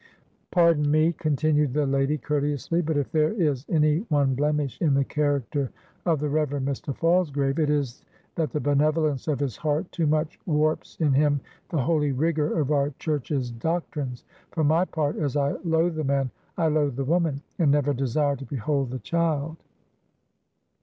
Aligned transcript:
"Pardon 0.49 0.89
me," 0.89 1.13
continued 1.13 1.73
the 1.73 1.85
lady, 1.85 2.17
courteously, 2.17 2.81
"but 2.81 2.97
if 2.97 3.11
there 3.11 3.33
is 3.33 3.67
any 3.69 3.99
one 4.09 4.33
blemish 4.33 4.81
in 4.81 4.95
the 4.95 5.03
character 5.03 5.69
of 6.07 6.19
the 6.19 6.27
Reverend 6.27 6.67
Mr. 6.67 6.91
Falsgrave, 6.97 7.59
it 7.59 7.69
is 7.69 8.01
that 8.33 8.49
the 8.51 8.59
benevolence 8.59 9.27
of 9.27 9.39
his 9.39 9.57
heart, 9.57 9.91
too 9.91 10.07
much 10.07 10.39
warps 10.47 10.97
in 10.99 11.13
him 11.13 11.39
the 11.69 11.83
holy 11.83 12.11
rigor 12.11 12.59
of 12.59 12.71
our 12.71 12.89
Church's 12.97 13.51
doctrines. 13.51 14.23
For 14.49 14.63
my 14.63 14.85
part, 14.85 15.17
as 15.17 15.37
I 15.37 15.51
loathe 15.63 15.93
the 15.93 16.03
man, 16.03 16.31
I 16.57 16.65
loathe 16.69 16.95
the 16.95 17.05
woman, 17.05 17.43
and 17.59 17.69
never 17.69 17.93
desire 17.93 18.35
to 18.37 18.45
behold 18.45 18.89
the 18.89 18.97
child." 18.97 19.57